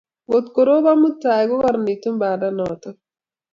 [0.27, 2.95] kot korob mutai ko kararanitu banda noton